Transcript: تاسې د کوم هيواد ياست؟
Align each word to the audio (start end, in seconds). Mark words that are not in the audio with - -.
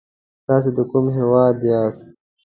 تاسې 0.47 0.69
د 0.77 0.79
کوم 0.91 1.05
هيواد 1.17 1.57
ياست؟ 1.71 2.05